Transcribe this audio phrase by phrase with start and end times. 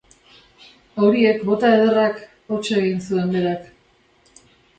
[1.03, 2.17] Horiek bota ederrak!
[2.55, 4.43] Hots egin zuen berak.